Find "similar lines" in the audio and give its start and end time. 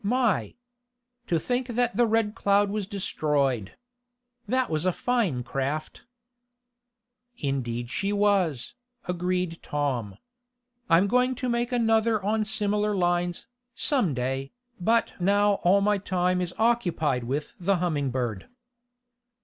12.45-13.45